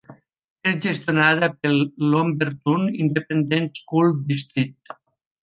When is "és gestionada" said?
0.69-1.49